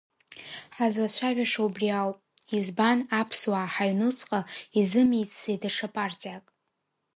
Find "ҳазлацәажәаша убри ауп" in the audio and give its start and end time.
0.75-2.17